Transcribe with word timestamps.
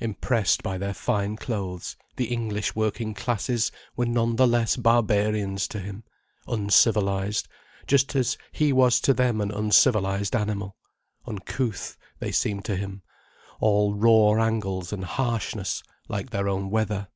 Impressed 0.00 0.62
by 0.62 0.76
their 0.76 0.92
fine 0.92 1.34
clothes, 1.36 1.96
the 2.16 2.26
English 2.26 2.74
working 2.76 3.14
classes 3.14 3.72
were 3.96 4.04
none 4.04 4.36
the 4.36 4.46
less 4.46 4.76
barbarians 4.76 5.66
to 5.66 5.78
him, 5.80 6.04
uncivilized: 6.46 7.48
just 7.86 8.14
as 8.14 8.36
he 8.52 8.70
was 8.70 9.00
to 9.00 9.14
them 9.14 9.40
an 9.40 9.50
uncivilized 9.50 10.36
animal. 10.36 10.76
Uncouth, 11.24 11.96
they 12.18 12.30
seemed 12.30 12.66
to 12.66 12.76
him, 12.76 13.00
all 13.60 13.94
raw 13.94 14.32
angles 14.44 14.92
and 14.92 15.04
harshness, 15.06 15.82
like 16.06 16.28
their 16.28 16.50
own 16.50 16.68
weather. 16.68 17.08